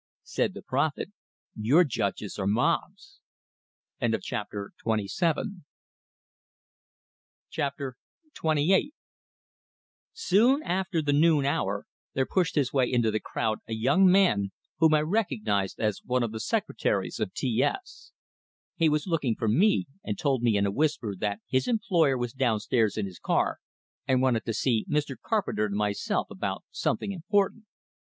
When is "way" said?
12.73-12.91